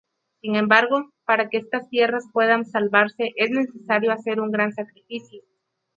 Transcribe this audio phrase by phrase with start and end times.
[0.41, 5.43] Sin embargo, para que estas tierras puedan salvarse, es necesario hacer un gran sacrificio.